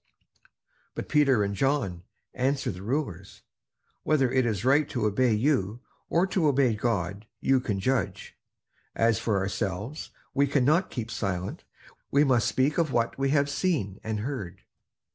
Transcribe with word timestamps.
But 0.95 1.07
Peter 1.07 1.43
and 1.43 1.53
John 1.53 2.01
answered 2.33 2.73
the 2.73 2.81
rulers: 2.81 3.43
"Whether 4.01 4.31
it 4.31 4.47
is 4.47 4.65
right 4.65 4.89
to 4.89 5.05
obey 5.05 5.31
you 5.31 5.81
or 6.09 6.25
to 6.25 6.47
obey 6.47 6.73
God, 6.73 7.27
you 7.39 7.59
can 7.59 7.79
judge. 7.79 8.35
As 8.95 9.19
for 9.19 9.37
ourselves 9.37 10.09
we 10.33 10.47
cannot 10.47 10.89
keep 10.89 11.11
silent; 11.11 11.65
we 12.09 12.23
must 12.23 12.47
speak 12.47 12.79
of 12.79 12.91
what 12.91 13.19
we 13.19 13.29
have 13.29 13.47
seen 13.47 13.99
and 14.03 14.21
heard." 14.21 14.61